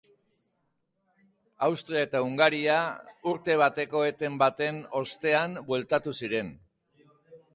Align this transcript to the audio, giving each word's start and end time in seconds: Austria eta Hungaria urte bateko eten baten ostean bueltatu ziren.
Austria 1.67 1.99
eta 2.05 2.21
Hungaria 2.29 2.77
urte 3.33 3.57
bateko 3.63 4.01
eten 4.13 4.41
baten 4.43 4.81
ostean 5.03 5.55
bueltatu 5.71 6.17
ziren. 6.23 6.53